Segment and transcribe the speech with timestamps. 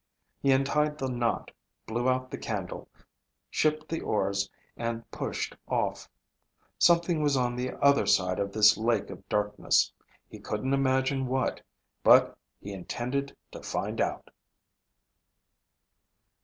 [0.41, 1.51] He untied the knot,
[1.85, 2.89] blew out the candle,
[3.51, 6.09] shipped the oars and pushed off.
[6.79, 9.93] Something was on the other side of this Lake of Darkness.
[10.27, 11.61] He couldn't imagine what,
[12.03, 14.31] but he intended to find out!